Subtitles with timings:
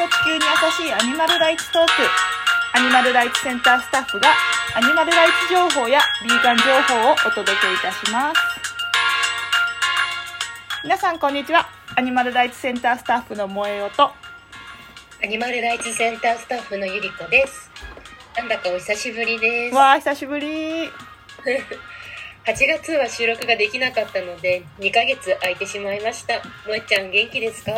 [0.00, 1.90] と地球に優しいアニマルライツトーク。
[2.72, 4.28] アニマルライツセンタースタッフが
[4.74, 8.40] アニマルライツ情報やビーガン情報をお届けいたします。
[10.84, 11.68] 皆さんこんにちは。
[11.96, 14.10] アニマルライツセンタースタッフの萌えおと。
[15.22, 17.70] アニマルライツセンタースタッフのゆりこです。
[18.38, 19.74] なんだかお久しぶりです。
[19.76, 20.88] わー、久しぶり。
[22.46, 26.36] 8月は収録ができなかったので、2ヶ月空いてしまいました。
[26.66, 27.72] もえちゃん元気ですか？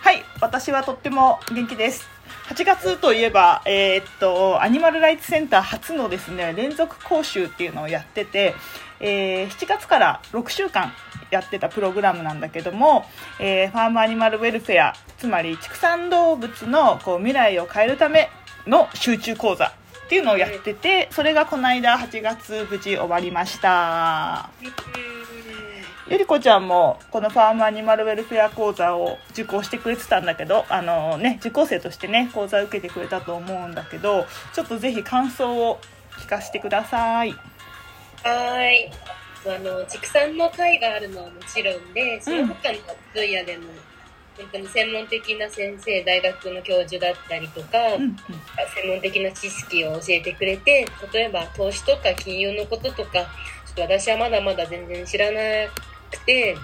[0.00, 2.08] はい、私はとっても元気です。
[2.48, 8.54] 8月といえば、えーっと、アニマルライツセンター初のですね、連続講習っていうのをやってて、
[8.98, 10.92] えー7月から6週間
[11.30, 13.04] やってたプログラムなんだけども、
[13.38, 18.30] えーファームアニマルウェルフェア、つまり畜産動物のこう未来を変えるため
[18.66, 24.48] の集中講座っていうのをやってて、それがこの間8月無事終わりました。
[26.10, 35.78] ゆりこちゃんもこのファームアニマルウェルフェア講座を受講してくれてたんだけどあのね受講生としてね講座を受けてくれたと思うんだけどちょっとぜひ感想を
[36.18, 37.30] 聞かせてください。
[37.32, 38.90] はーい。
[39.46, 42.78] あの、畜産の会があるのはもちろんで、その他の
[43.14, 43.72] 分野でも、
[44.36, 48.16] 本当に専門的な先生、大学の教授だったりとか、うんうん。
[48.74, 53.22] 専門的な知識を教えてくれて例えば投資とか金融のこととかちょ
[53.72, 55.40] っと私はまだまだ全然知らな
[56.10, 56.56] くて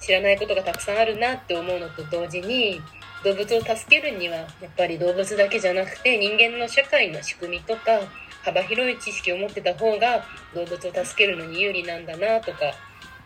[0.00, 2.80] 知らないことがたくさんあるなって思うのと同時に
[3.24, 8.00] 動物を助けるにはやっぱり動物だけじゃなくて人間の社会の仕組みとか
[8.44, 12.58] 幅広い知識を持ってた方が動物を助けるのに有利なんだなとか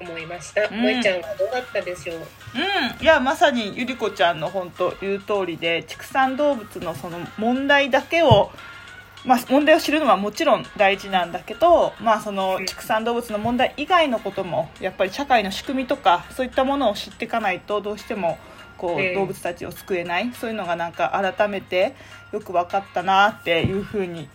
[0.00, 0.62] 思いました。
[0.62, 1.02] うん。
[1.02, 2.16] ちゃんはどうだったでしょう？
[2.16, 8.50] うん、いやまさにゆりこちゃんの本当言う通りで畜産動物のその問題だけを、
[9.24, 18.38] まあ、問題を知るのはもちろん大事なんだけど、まあ、その畜産動物の問題以外のこともやっぱり社会の仕組みとかそういったものを知っていかないとどうしても
[18.82, 19.14] こううん。
[19.14, 20.32] 動物たちを救えない。
[20.32, 21.94] そういうのがなんか改めて
[22.32, 24.28] よく分かったなっていうふうに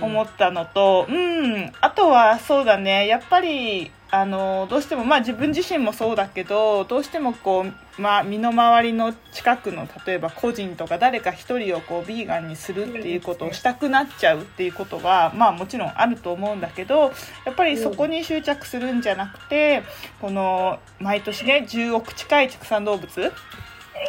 [0.00, 7.66] 思ったのと、うん、あとはそうだね、やっぱり、あの、どうしても、まあ自分自身もそうだけど、どうしてもこ
[7.98, 17.12] う、まあ身の回りの近くの、例えば個人とか誰か一人をこう、ビーガンにするっていうことをしたくなっちゃうっていうことは、まあもちろんあると思うんだけど、
[17.44, 19.82] やっぱりそこに執着するんじゃなくて、
[20.20, 23.32] この、毎年ね、10億近い畜産動物、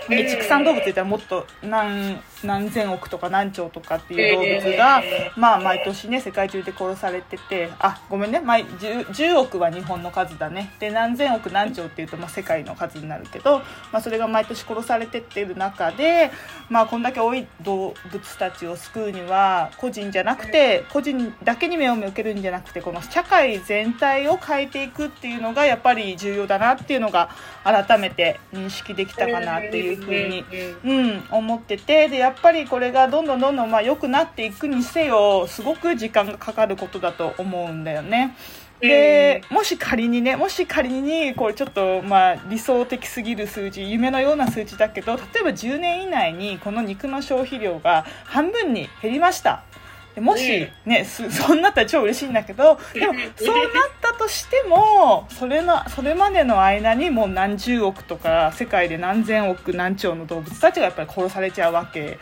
[0.09, 5.03] で畜産動物って言ったらもっと何何千億とか何兆とかっていう動物が、
[5.35, 10.71] まあ毎年ね世界中で殺されててあごめんね、まあ、10, 10億は日本の数だね。
[10.79, 13.59] で何千億何兆っていうと、まあ、世界の数になるけど、
[13.91, 16.31] まあ、それが毎年殺されてってる中で、
[16.69, 27.29] まあ、こんだけ多い動物たちを救うには個人じゃなくて個人だけに目を向けるんじゃなくてこの社会全体を変えていくっていうのがやっぱり重要だなっていうのが
[27.63, 30.45] 改めて認識できたかなっていうふうに
[30.83, 38.35] うん、思っててでやっぱりこれがどんどんどんどんまあ良くなっていくにせよすごく時間がかかることだと思うんだよね。
[38.81, 49.74] でもし仮にねもし仮にこれちょっとまあ理想的すぎる数字夢のような数字だけど例えば10年以内にこの肉の消費量が半分に減りましたで
[50.21, 53.67] もしね、す そうなったら超嬉しいんだけどでもそうなっ
[54.01, 62.17] たとしてもそれのそれまでの間にもう何十億とか世界で何千億何兆の動物たちがやっぱり殺されちゃうわけ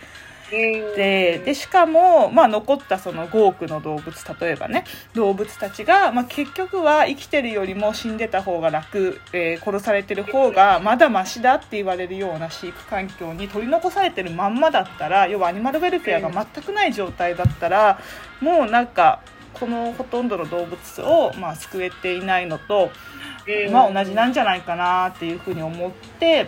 [0.50, 18.00] ででしかも、まあ、残ったその5億の動物例えばね動物たちが、まあ、結局は生きてるよりも死んでた方が楽、えー殺されてる方がまだマシだって言われるような飼育環境に取り残されてるまんまだったら要はアニマルウェルフェアが全くない状態だったら
[18.42, 19.22] もうなんか
[19.54, 22.90] このほとんどの動物を、まあ、救えていないのと、
[23.72, 26.48] まあ、同じなんじゃないかなっていうふうに思って。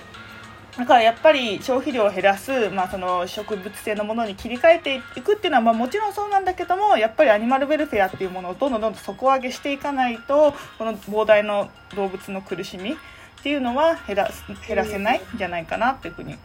[0.78, 12.96] だからやっぱり消費量を減らす、まあ、その植物性のものに切り替えていくっていうのは、まあ、もちろんそうなんだけどもやっぱりアニマルウェルフェアっていうものをどんどんどんどん底上げしていかないとこの膨大な動物の苦しみっ
[13.44, 14.30] ていうのは減ら
[14.68, 16.36] 減らせないんじゃないかなっていうふうに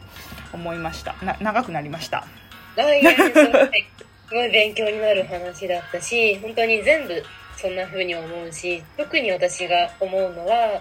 [0.53, 1.15] 思いました。
[1.23, 2.27] な長くなりました。
[2.77, 3.23] はい、やす。
[3.23, 3.33] ごい
[4.31, 7.23] すごい勉強になる話だったし本当に全部
[7.57, 10.81] そんな風に思うし特に私が思うのは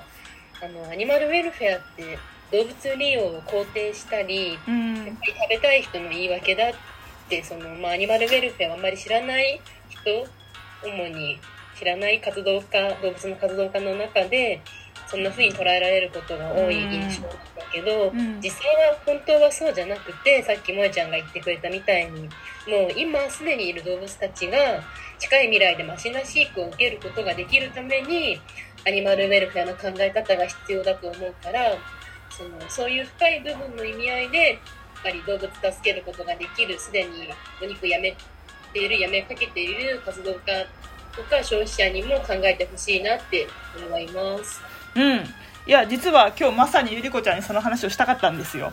[0.62, 2.20] あのアニマルウェルフェアって
[2.52, 4.96] 動物利用を肯定したりうん。
[4.96, 6.74] 食べたい人の言い訳だっ
[7.30, 9.60] てその、まあ、アニマルウェルフェアをあんまり知らない
[9.90, 10.28] 人
[10.84, 11.40] 主に
[11.78, 14.62] 知らない活動家動物の活動家の中で
[15.08, 17.40] そんな風に捉えられることが多い印象なんだ
[17.74, 18.40] けど、うん。
[18.42, 22.30] 実際は本当はそうじゃなくてさっき萌ちゃんが言ってくれたみたいにもう
[22.96, 24.58] 今すでにいる動物たちが
[25.18, 28.40] 近い未来でマシな飼育を受けることができるために
[28.86, 31.72] アニマルウェルフェアの考え方が必要だと思うから
[32.30, 34.60] そのそういう深い部分の意味合いで
[35.04, 36.78] ぱり動物助けることができる。
[36.80, 37.30] すでに
[37.62, 38.16] お肉やめ
[38.74, 40.66] ているやめかけている活動家
[41.16, 43.48] とか消費者にも考えてほしいなって
[43.88, 44.62] 思います。
[44.96, 45.24] うん。
[45.68, 48.72] いや実は今日まさにゆり子ちゃんにその話をしたかったんですよ。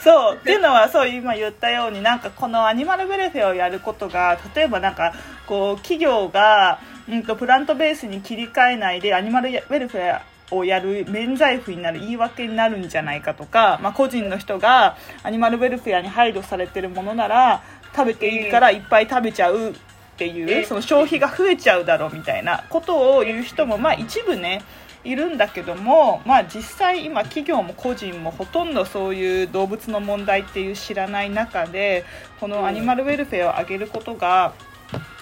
[0.00, 5.14] そうっていうのはそう今言ったようになんかこのアニマルウェルフェアをやることが例えばなんか
[5.46, 17.62] こう企業が、うん、とプラントベースに切り替えないでアニマルウェルフェアをやる免罪符になる言い訳になるんじゃないかとか、まあ、個人の人がアニマルウェルフェアに配慮されてるものなら
[17.94, 19.74] 食べていいからいっぱい食べちゃうっ
[20.16, 24.62] ていうその消費が増えちゃうだろうみたいなことを言う人もまあ一部ね
[25.04, 32.04] いるんだけども、まあ、実際今企業も個人もほとんどそういう動物の問題っていう知らない中で
[32.40, 34.54] このアニマルウェルフェアを上げることが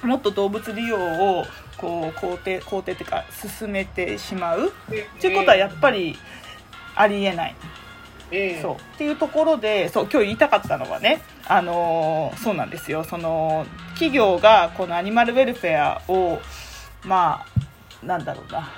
[0.05, 1.45] もっと動物利用を
[1.77, 3.25] こう肯定肯定っていうか
[3.59, 4.69] 進めてしまう。
[4.69, 4.71] っ
[5.21, 6.17] ていうことはやっぱり
[6.95, 7.57] ありえない。
[8.33, 8.75] うんそう。
[8.77, 13.05] っていうところでそう今日言いたかったのはね、あのーそうなんですよ。
[13.05, 16.41] その企業がこのアニマルウェルフェアを
[17.05, 17.45] ま
[18.03, 18.71] あなんだろうな。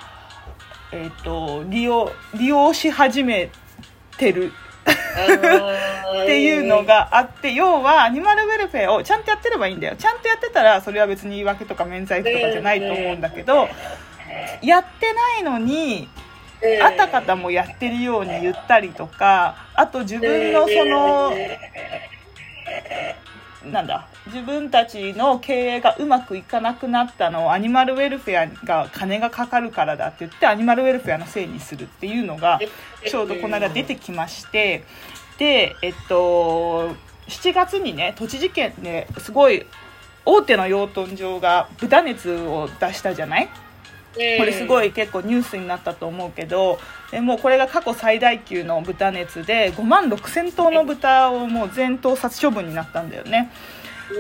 [0.93, 3.51] えっ、と利用利用し始め
[4.17, 4.53] てる
[6.25, 9.97] っていうのがあって要はアニマルウェルフェアをちゃんとやってればいいんだよ。
[9.97, 13.69] ちゃんとやってたらそれは別に言い訳とか免罪符とかじゃないと思うんだけど
[14.63, 16.09] やってないのに
[16.83, 21.33] あたかたもやってるように言ったりとかあと自分のその
[23.71, 32.59] なんだ自分たちの経営がうまくいかなくなったのをアニマルウェルフェアが金がかかるからだって言ってアニマルウェルフェアのせいにするっていうのが
[33.07, 34.85] ちょうどこの間出てきまして
[35.39, 36.95] でえっと
[37.29, 39.67] 7月にね栃木県ですごい
[40.25, 43.49] 大手の養豚場が豚熱を出したじゃない？
[44.39, 46.79] これすごいい結構ニュースになったと思うけど
[47.11, 53.51] でもうこれが過去最大級の豚熱で5万6000頭の豚をもう全頭殺処分になったんだよね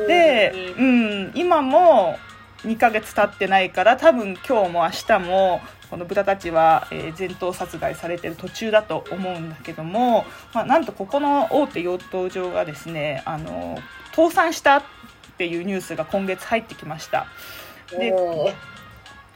[0.06, 2.18] で、うん、今も
[2.62, 5.60] 2ヶ月経ってないから多分今日も明日も
[5.90, 13.78] この豚たちは、えー全頭殺害されてる途中だと思うんだけども、まあ、なんとここの大手養豚場がですねあの
[14.14, 14.82] 倒産したっ
[15.36, 17.26] ていうニュースが今月入ってきました。
[17.90, 18.12] で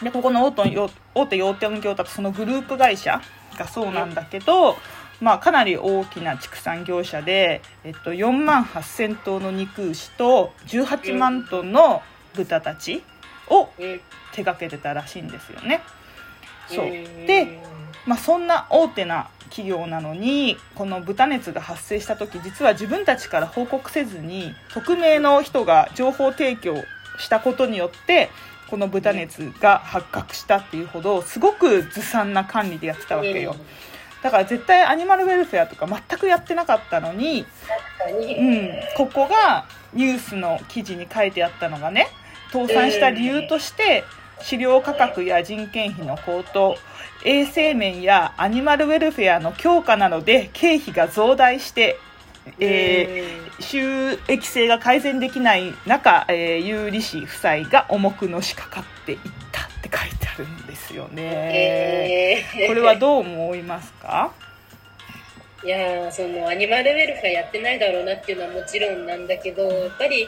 [0.03, 3.21] でここの大手よ大手養豚業だとそのグループ会社
[3.57, 4.77] がそうなんだけど、
[5.21, 12.03] まあ、かなり大きな畜産業者で、えっと、4万8000頭の肉牛と18万トンの
[12.35, 13.03] 豚たち
[13.49, 13.69] を
[14.33, 15.81] 手掛けてたらしいんですよね。
[16.69, 16.87] そう。
[16.87, 17.61] で、
[18.07, 26.85] まあ、そんな大手な企業なのにこの豚熱が発生した時実は自分たちから報告せずに匿名の人が情報提供
[27.19, 28.31] したことによって
[28.71, 33.57] この豚熱が発覚したっていうほどすごくずさんな管理でやってたわけよ
[34.23, 37.47] だから絶対アニマルウェルフェアとか全くやってなかったのに、
[38.11, 42.09] うん、ここがニュースの記事に書いてあったのがね
[42.53, 44.05] 倒産した理由として
[44.41, 46.77] 飼料価格や人件費の高騰
[47.25, 51.99] 衛生面やアニマルウェルフェアの強化などで経費が増大して、
[52.61, 59.48] えー収益性が改善できない中、えー有利子負債が重くのしかかっていった
[60.39, 62.45] るんですよね。
[62.67, 64.33] これはどう思いますか？
[65.65, 70.27] いやーそのアニマルウェルフェアやってないだろうなっていうのはもちろんなんだけどやっぱり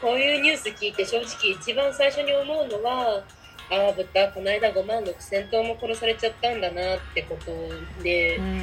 [0.00, 3.22] こういうニュース聞いて正直一番最初に思うのは
[3.70, 8.60] ああ豚この間5万6千頭も殺されちゃったんだなってことで、うん。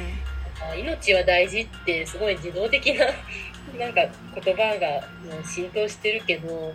[0.62, 3.06] あ命は大事ってすごい自動的な
[3.76, 4.02] なんか
[4.40, 6.72] 言葉がもう浸透してるけど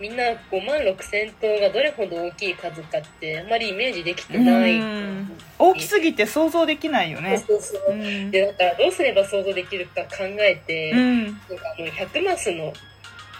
[0.00, 4.78] みんな5万6千頭がどれほど大きい数かってあんまりイメージできてない。
[4.78, 7.36] うん大きすぎて想像できないよね。
[7.38, 11.44] そうそうそううんでだからどうすれば想像できるか考えて、うんなんか
[11.76, 12.72] あの100マスの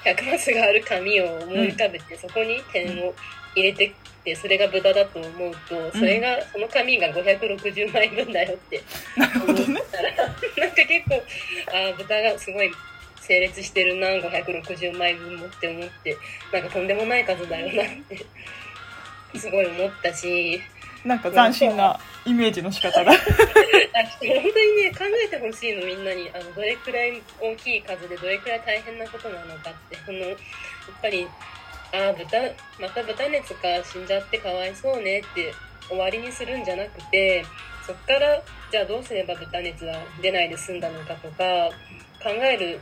[0.05, 3.15] 100マスがある紙を思い浮かべて、そこに点を
[3.55, 3.93] 入れてっ
[4.25, 8.83] てそれが豚だと思うとそれが、その紙が560枚分だよって
[9.17, 9.65] なるほどね。
[9.65, 10.41] 思ったらなんか
[10.77, 11.23] 結構
[11.69, 12.71] あー豚がすごい
[13.29, 16.17] 整列してるな560枚分もって思って
[16.53, 20.59] なんかとんでもない数だよなってすごい思ったし
[21.05, 23.13] なんか斬新なイメージの仕方だ。
[23.15, 23.19] あ本
[24.21, 26.29] 当にね考えてほしいのみんなに。
[26.35, 29.97] あのどれくらい大きい数でどれくらい大変なことなのかって。
[30.05, 30.37] そのやっ
[31.01, 31.27] ぱり
[31.93, 32.39] ああ豚
[32.79, 35.53] また豚熱か死んじゃってかわいそうねって
[35.89, 37.45] 終わりにするんじゃなくて
[37.87, 41.71] そっからじゃあどうすれば豚熱は出ないで済んだのかとか
[42.23, 42.81] 考える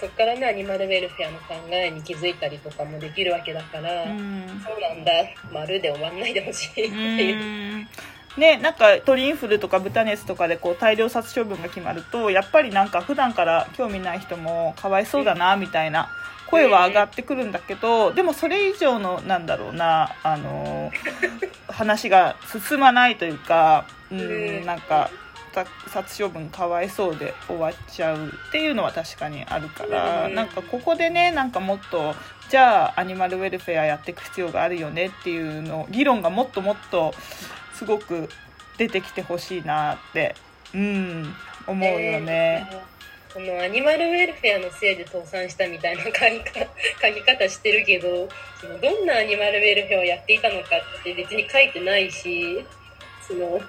[0.00, 4.46] そっからねアニマルウェルフェアの考えに気づいたりとかもできるわけだから、うん。
[4.64, 5.12] そうなんだ。
[5.52, 6.70] 丸で終わんないでほしい。
[6.70, 7.36] っていう。
[7.36, 7.88] うん。
[8.38, 16.08] ねなんか鳥インフルとか豚熱とかでこう大量殺処分が決まるとやっぱりなんか普段から興味ない人もかわいそうだなみたいな
[16.46, 20.92] 声は上がってくるんだけどでもそれ以上のなんだろうなあの
[21.68, 22.36] 話が
[22.68, 24.64] 進まないというかうん。
[24.64, 25.10] なんか
[25.88, 32.14] 殺処分かわいそうで終わっちゃうっていうのは確かにあるからなんかここでねなんかもっと
[32.48, 37.12] じゃあアニマルウェルフェアやっていく必要があるよねっていうの議論がもっともっと
[37.74, 38.28] すごく
[38.78, 40.34] 出てきてほしいなって
[40.74, 41.34] うん
[41.66, 42.66] 思うよね。
[42.70, 42.98] えー
[43.32, 48.26] このアニマルウェルフェアのせいで倒産したみたいな書き書き方してるけど
[48.58, 50.68] そのどんなアニマルウェルフェアをやっていたのか
[51.00, 52.64] って別に書いてないし
[53.20, 53.60] その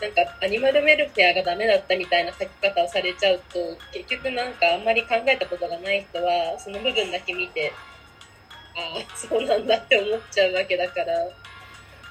[0.00, 3.58] なんかアニマルウェルフェアがダメだったみたいな書き方をされちゃうと
[3.92, 7.72] 結局なんかあんまり考えたことがない人はその部分だけ見て
[8.76, 11.14] ああそうなんだって思っちゃうわけだから。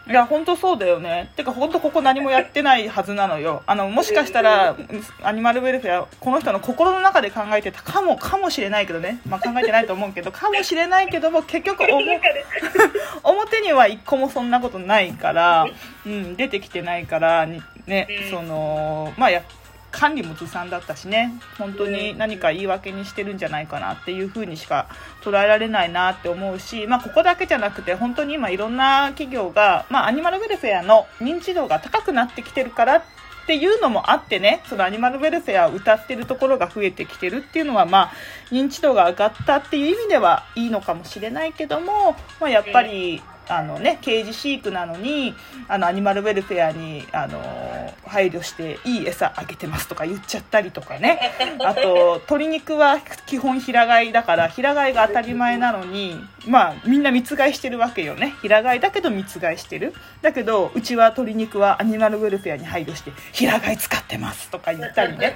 [0.10, 1.31] いや、本当そうだよね。
[1.36, 3.62] てか、本当ここ何もやってないはずなのよ。
[3.67, 4.75] あの、もしかしたら、
[5.22, 9.22] アニマルウェルフェア、この人の心の中で考えてたかも、かもしれないけどね。
[9.27, 11.84] まあ、考えてないと思うけど、かもしれないけども、結局、
[13.24, 15.67] 表には一個もそんなことないから、
[16.08, 17.48] うん、出てきてないから、
[17.89, 19.43] ね、その、まあ、や
[19.91, 24.88] 管理もずさんだったしね本当に何か言い訳にしてるんじゃないかなっていう風にしか
[25.24, 33.03] 捉えられないなって思うし、まあ、ここだけじゃなくて本当に今いろんな企業が、まあ、アニマルウェルフェアの認知度が高くなってきてるからっ
[33.48, 38.12] ていうのもあってねそのアニマルウェルフェアを歌ってるところが増えてきてるっていうのは、まあ、
[38.51, 43.22] 認知度が上がったっていう意味ではいいのかもしれないけども、まあ、やっぱり。
[43.50, 45.36] あのね、ケージ飼育なのに、
[45.68, 51.20] あの、アニマルウェルフェアに、あの、配慮していい餌あげてますとか言っちゃったりとかね。
[51.65, 58.36] あと、鶏肉は基本平飼いだから、平飼いが当たり前なのに、まあ、みんな密飼いしてるわけよね。
[58.44, 59.96] 平飼いだけど密飼いしてる。
[60.22, 65.36] だけど、うちは鶏肉はアニマルウェルフェアに配慮して、平飼い使ってますとか言ったりね。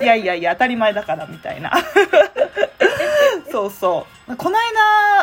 [0.00, 1.72] いやいやいや、当たり前だからみたいな。
[3.50, 4.36] そうそう。
[4.36, 4.56] この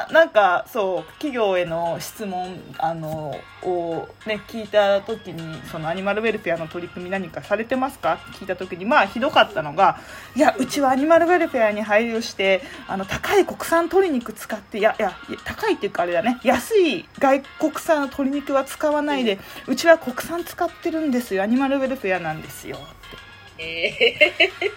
[0.08, 8.16] 間なんかそう企業への質問あのをね聞いた時にそのアニマルウェルフェアの取り組み何かされてますか？
[8.16, 10.00] って聞いた時にまあひどかったのが
[10.36, 16.40] いやうちはアニマルウェルフェアに配慮してあの高い国産鶏肉使っていやいや高いっていうかあれだね。
[16.44, 21.44] 安い外国産の鶏肉は使わないでうちは国産使ってるんですよ。
[21.44, 22.78] アニマルウェルフェアなんですよ。
[22.78, 24.20] って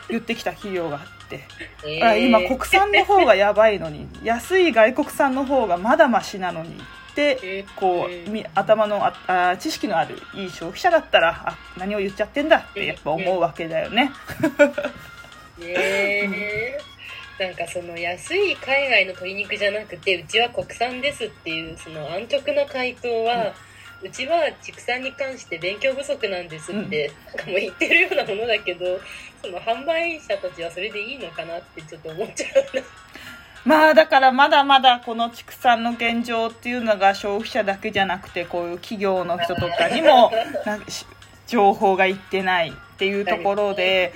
[0.09, 1.20] 言ってきた企業があって。
[1.37, 4.09] えー、今国産の方がやばいのに。
[4.25, 6.81] 安い外国産の方がまだましなのに
[7.13, 14.11] ってこう、えー、頭のああ知識のあるいい消費者だったらあ何を言っちゃってんだってやっぱ思うわけだよね。
[15.63, 23.53] えー、なんかその安い海外の鶏肉じゃなくてうちは国産ですっていうその安直な回答は、うん
[24.03, 28.99] うちは畜産に関して勉強不足なんですって、うん、なんかもう言ってるようなものだけど
[29.43, 32.85] その販売者たちはそれでいいのかなってちょっと思っちゃう
[33.65, 40.31] まあだからまだまだこの畜産の現状っていうのが消費者だけじゃなくてこういう企業の人とかにも
[41.47, 44.13] 情報がいってないっていうところで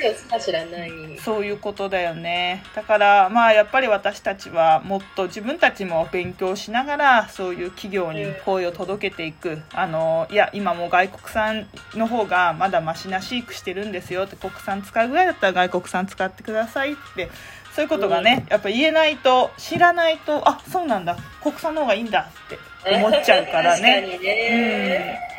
[1.25, 2.63] そういうことだよね。
[2.77, 9.63] だからまあやっぱり私たちはもっと自分たちも勉強しながらそういう企業に声を届けていく。
[9.73, 14.25] あのいや今も外国産の方がまだマシな飼育してるんですよ。
[14.25, 17.31] って国産使うぐらいだったら外国産使ってくださいって。
[17.75, 21.17] そういうことがね、やっぱ言えないと知らないとあそうなんだ。
[21.43, 25.19] 国産の方がいいんだって思っちゃうからね。
[25.29, 25.34] うん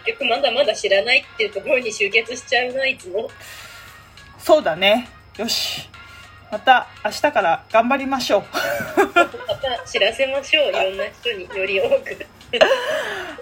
[0.00, 3.28] 結局まだまだ知らないっていうところに集結しちゃうないつも
[4.38, 5.08] そうだね。
[5.38, 5.88] よし。
[6.52, 8.42] また明日から頑張りましょう。
[9.14, 10.68] また知らせましょう。
[10.70, 12.26] いろんな人により多く。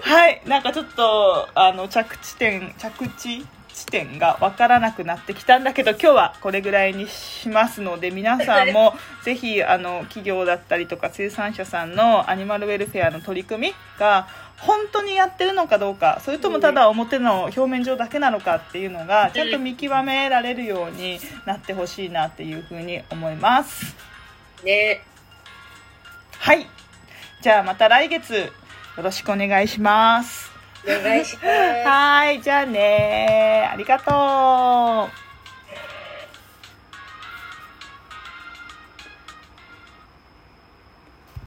[0.00, 0.40] はい。
[0.46, 3.44] なんかちょっとあの着地点着地
[3.74, 8.94] 地点が分からなくなってきたんだけど今日はこれぐらいにしますので皆さんも
[9.24, 14.28] ぜひあの企業だったりとか生産者さんのアニマルウェルフェアの取り組みが
[14.62, 23.96] 本当にやってるのかどうかそれともただ表の表面上だけなのかっていうのがちゃんと見極められるようになってほしいなっていうふうに思います。
[24.64, 25.02] ね
[26.38, 26.66] はい
[27.42, 30.50] じゃあまた来月よろしくお願いします。
[30.84, 31.46] お願いします。
[31.84, 35.21] はい、じゃあねありがとう。